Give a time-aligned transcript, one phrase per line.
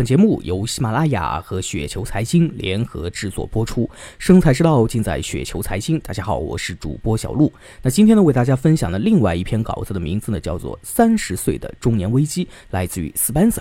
[0.00, 3.86] 本节目由喜马拉雅和雪球财经联合制作播出，
[4.18, 6.00] 生财之道尽在雪球财经。
[6.00, 7.52] 大家好，我是主播小璐。
[7.82, 13.60] 那今天呢，为大家分享的另外一篇稿子的名字呢，叫做《三十岁的中年危机》，来自于 Spencer。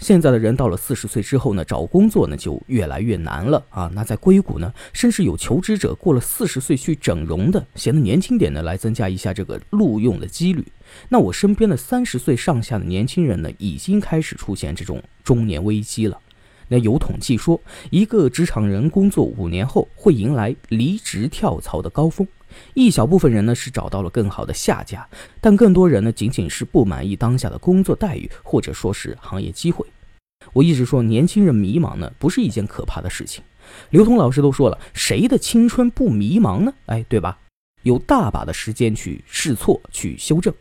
[0.00, 3.88] 现在的人到了四十岁之后呢，找工作呢就越来越难了啊。
[3.94, 10.66] 那在硅谷呢，甚至有求职者过了四十岁去整容的，显得年轻点呢，来增加一下这个录用的几率。
[11.08, 16.18] 那我身边的三十岁上下的年轻人呢，已经开始出现这种中年危机了。
[16.68, 22.26] 那有统计说，一个职场人工作五年后会迎来离职跳槽的高峰。
[22.74, 25.06] 一小部分人呢是找到了更好的下家，
[25.40, 29.86] 但更多人呢仅仅是不满意当下的工作待遇，或者说是行业机会。
[30.52, 33.42] 我一直说，年轻人迷茫呢不是一件可怕的事情。
[33.90, 36.72] 刘同老师都说了，谁的青春不迷茫呢？
[36.86, 37.38] 哎，对吧？
[37.82, 40.52] 有大把的时间去试错、去修正。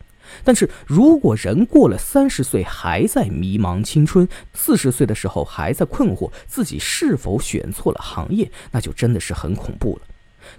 [0.44, 10.02] 但是如果人过了三十岁还在迷茫青春，四十岁的时候还在困惑自己是否选错了行业，那就真的是很恐怖了。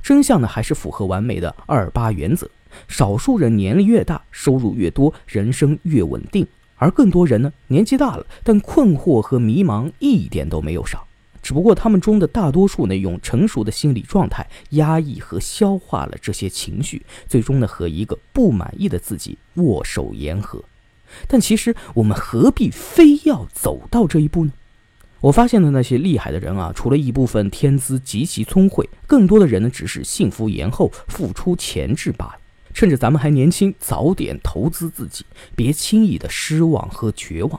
[0.03, 2.47] 真相呢，还是符合完美的二八原则：
[2.87, 6.45] 少数人年龄越大，收入越多，人生越稳定；
[6.77, 11.08] 而更多人呢，年纪大了，但困惑和迷茫一点都没有少。
[11.49, 20.63] 只不过他们中的大多数呢，用成熟的心理状态压抑和消化了这些情绪，最终呢，和一个不满意的自己握手言和。
[21.27, 24.53] 但其实我们何必非要走到这一步呢？
[25.21, 32.35] 我发现的那些厉害的人啊，除了一部分天资极其聪慧，更多的人呢只是幸福延后、付出前置罢了。
[32.75, 35.25] 趁着咱们还年轻，早点投资自己，
[35.57, 37.59] 别轻易的失望和绝望。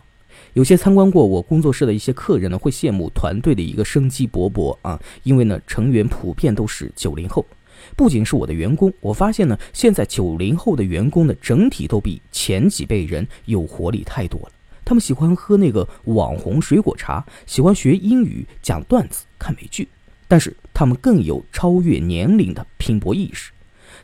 [0.54, 7.46] 有些参观过我工作室的一些客人呢，会羡慕团队的一个生机勃勃啊，因为呢成员普遍都是九零后。
[7.96, 14.52] 不仅是我的员工，我发现呢，现在九零后的员工呢，整体都比前几辈人有活力太多了。
[14.84, 19.88] 他们喜欢喝那个网红水果茶，喜欢学英语、讲段子、看美剧，
[20.28, 23.52] 但是他们更有超越年龄的拼搏意识。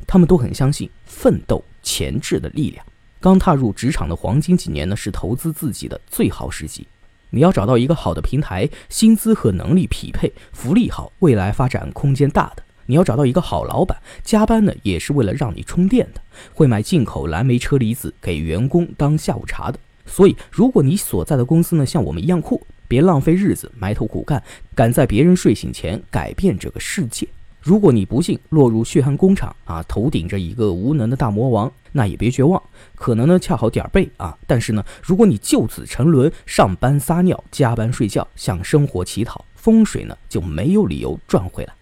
[0.08, 2.86] 他们都很相信奋斗前置的力量。
[3.25, 6.87] 刚踏入职场的黄金几年呢，是投资自己的最好时机。
[7.31, 12.61] 你要找到一个好的平台，薪资和能力匹配，福利好，未来发展空间大的。
[12.86, 16.21] 你要找到一个好老板，加班呢也是为了让你充电的，
[16.53, 19.80] 会买进口蓝莓车厘子给员工当下午茶的。
[20.05, 24.43] 所以，如果你所在的公司呢像我们一样酷，别浪费日子，埋头苦干，
[24.75, 27.27] 赶在别人睡醒前改变这个世界。
[27.65, 32.61] 如果你不幸落入血汗工厂啊，头顶着一个无能的大魔王，那也别绝望，
[32.93, 34.37] 可能呢恰好点儿背啊。
[34.45, 41.73] 但是呢，如果你就此沉沦，上班撒尿，加班睡觉，向生活乞讨，风水呢就没有理由赚回来。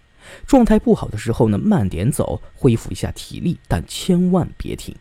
[0.47, 4.95] 状态不好的时候呢，慢点走，恢复一下体力，但千万别停。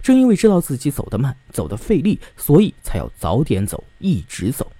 [0.00, 4.70] 正因为知道自己走得慢，走得费力，所以才要早点走，一直走。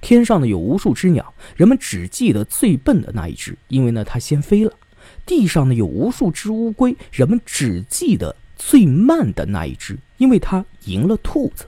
[0.00, 4.70] 天上呢有无数只鸟，人们只记得最笨的那一只，因为呢它先飞了；
[5.26, 11.66] 地上呢有无数只乌龟，人们只记得最慢的那一只，因为它赢了兔子。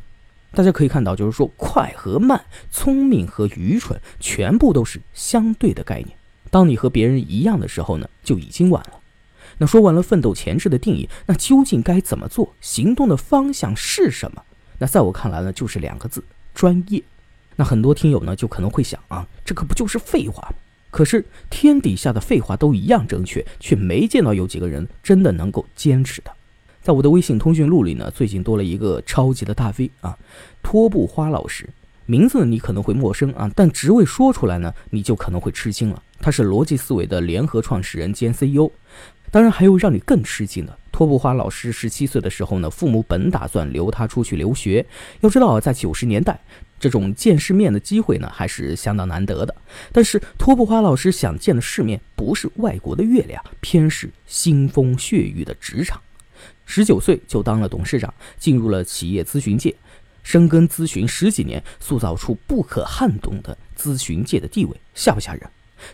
[0.52, 6.16] 大家可以看到，就是说快和慢，聪明和愚蠢，全部都是相对的概念。
[6.50, 8.92] 当你和别人一样的时候呢，就已经晚了。
[9.58, 12.54] 那说完了奋斗前置的定义，那究竟该怎么做？
[12.60, 14.42] 行动的方向是什么？
[14.78, 17.02] 那在我看来呢，就是两个字：专业。
[17.56, 20.54] 那很多听友呢，就可能会想啊，这可不就是废话吗？
[20.90, 26.30] 可是天底下的废话都一样正确，却没见到有几个人真的能够坚持的。
[26.80, 30.16] 在我的微信通讯录里呢，最近多了一个超级的大 V 啊，
[30.62, 31.68] 托布花老师。
[32.06, 36.02] 名字你可能会陌生啊，但职位说出来呢，你就可能会吃惊了。
[36.20, 38.70] 他是逻辑思维的联合创始人兼 CEO。
[39.30, 44.84] 当然还有让你更吃惊的，托布花老师十七岁的时候呢，父母本打算留他出去留学。
[45.20, 46.40] 要知道，在九十年代，
[46.80, 49.54] 这种见世面的机会呢，还是相当难得的。
[49.92, 56.00] 但是托布花老师想见的世面，不是外国的月亮，偏是腥风血雨的职场。
[56.64, 59.74] 十九岁就当了董事长，进入了企业咨询界，
[60.22, 65.42] 深耕咨询十几年，塑造出不可撼动的咨询界的地位，吓不吓人？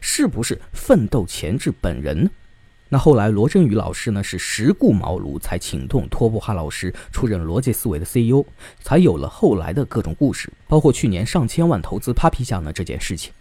[0.01, 2.31] 是不是奋斗前置本人呢？
[2.91, 8.45] 那后来，罗振宇老师呢是十顾茅庐才请动托布哈老师出任逻辑思维的 CEO，
[8.83, 13.33] 才有了后来的各种故事，包括去年上千万投资 Papi 酱呢这件事情。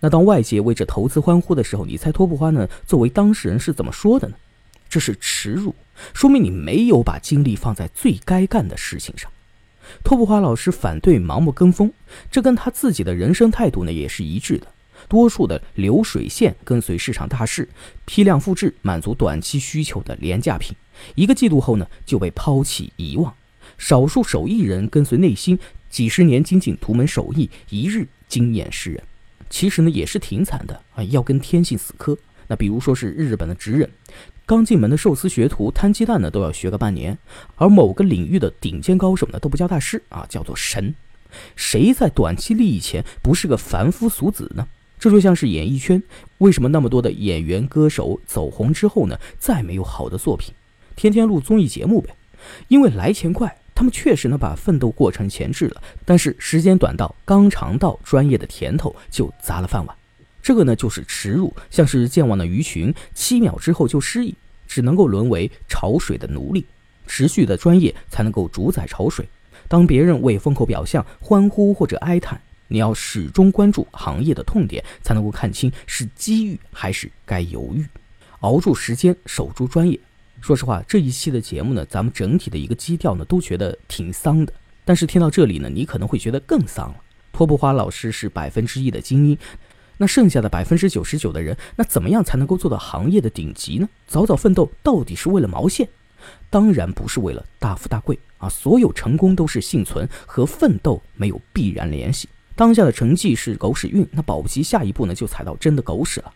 [0.00, 4.34] 那当外界为这投资欢呼的时候，你猜托布花呢作为当事人是怎么说的呢？
[4.88, 5.74] 这是耻辱，
[6.12, 9.30] 说明你没有把精力放在最该干的事情上。
[10.02, 11.92] 托布花老师反对盲目跟风，
[12.30, 14.66] 这跟他自己的人生态度呢也是一致的。
[15.10, 17.68] 多数的流水线跟随市场大势，
[18.04, 20.72] 批量复制满足短期需求的廉价品，
[21.16, 23.34] 一个季度后呢就被抛弃遗忘。
[23.76, 25.58] 少数手艺人跟随内心，
[25.90, 29.02] 几十年精进独门手艺，一日惊艳世人。
[29.48, 32.16] 其实呢，也是挺惨的啊，要跟天性死磕。
[32.46, 33.90] 那比如说是日本的职人，
[34.46, 37.16] 刚进门的寿司学徒摊鸡蛋呢，都要学个半年；
[37.56, 40.94] 而某个领域的顶尖高手呢，都不叫大师啊，叫做神。
[41.56, 44.68] 谁在短期利益前不是个凡夫俗子呢？
[45.00, 46.00] 这就像是演艺圈，
[46.38, 50.54] 为什么那么多的演员歌手走红之后呢，再没有好的作品，
[50.94, 52.14] 天天录综艺节目呗？
[52.68, 53.56] 因为来钱快。
[53.72, 59.96] 他们确实能把奋斗过程前置了，但是时间短到刚尝到专业的甜头就砸了饭碗，
[60.42, 64.34] 这个呢就是耻辱，像是健忘的鱼群，七秒之后就失忆，
[64.68, 66.66] 只能够沦为潮水的奴隶。
[67.06, 69.26] 持续的专业才能够主宰潮水。
[69.66, 72.38] 当别人为风口表象欢呼或者哀叹，
[72.72, 77.84] 你要始终关注行业的痛点，才能够看清是机遇还是该犹豫。
[78.40, 79.98] 熬住时间，守住专业。
[80.40, 84.52] 说实话，这一期的节目呢，咱们整体的一个基调呢，都觉得挺丧的。
[84.84, 86.96] 但是听到这里呢，你可能会觉得更丧了。
[87.32, 89.36] 托布花老师是百分之一的精英，
[89.98, 93.88] 那剩下的百分之九十九的人，那怎么样才能够做到行业的顶级呢？
[94.06, 95.88] 早早奋斗到底是为了毛线？
[96.48, 98.48] 当然不是为了大富大贵啊！
[98.48, 102.28] 所有成功都是幸存，和奋斗没有必然联系。
[102.60, 106.30] 当下的成绩是狗屎运，那保不齐下一步呢，就踩到真的狗屎了。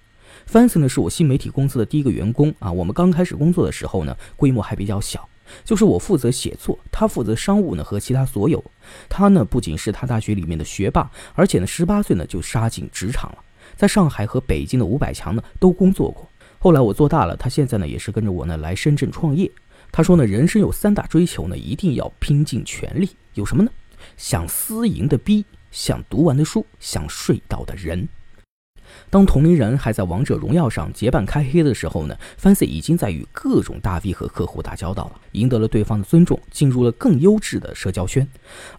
[0.50, 5.29] Fancy 呢是我新媒体公司的第一个员工啊，我们刚开始工作的时候呢，规模还比较小，
[5.67, 8.65] 就是我负责写作，他负责商务呢和其他所有。
[9.06, 13.38] 他呢不仅是他大学里面的学霸，而且呢十八岁呢就杀进职场了，
[13.77, 16.27] 在上海和北京的五百强呢都工作过。
[16.59, 19.50] 后来我做大了，他现在呢也是跟着我呢来深圳创业。
[19.93, 23.11] 他说呢，人生有三大追求呢，一定要拼尽全力。
[23.35, 23.70] 有什么呢？
[24.17, 25.44] 想私营的逼，
[25.75, 28.09] 想读完的书，想睡到的人。
[29.11, 38.26] 当同龄人还在王者荣耀上结伴开黑的时候呢，Fancy 已经在与各种大 V 和客户打交道了，赢得了对方的尊重，进入了更优质的社交圈。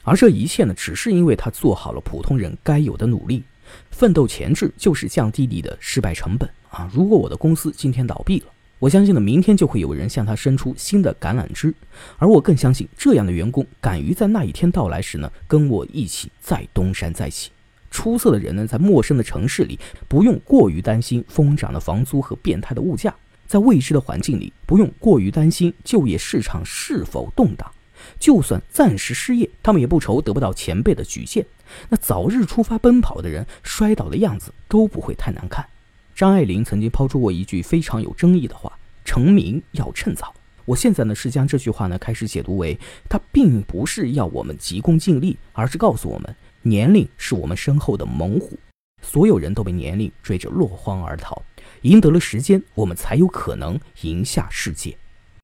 [0.04, 3.44] 而这一切呢，只是因为他做好了普通人该有的努力。
[3.92, 6.90] 奋斗前置就是降低你的失败成本啊！
[6.94, 8.46] 如果我的公司今天倒闭了，
[8.80, 11.74] 我相信呢，明天就会有人向他伸出新的橄榄枝。
[12.18, 17.52] 而我更相信，这样的员工敢于在那一天到来时呢，跟我一起再东山再起。
[17.90, 19.80] 出色的人呢，在陌生的城市里，
[20.10, 23.10] 不用过于担心疯涨的房租和变态的物价；
[23.48, 27.72] 在未知的环境里，不用过于担心就业市场是否动荡。
[28.20, 31.46] 就算暂时失业，他们也不愁得不到前辈的举荐。
[31.88, 35.66] 那早日出发奔跑的人，摔倒的样子都不会太难看。
[36.16, 38.72] 张爱玲曾经抛出过一句非常有争议的话
[39.04, 40.34] ：“成名要趁早。”
[40.64, 42.80] 我现在呢，是将这句话呢开始解读为，
[43.10, 46.34] 它并不是要我们急功近利，而是告诉我们。
[46.62, 48.58] 年龄是我们身后的猛虎，
[49.02, 51.44] 所有人都被年龄追着落荒而逃，
[51.82, 54.98] 赢得了时间，我们才有可能赢下世界。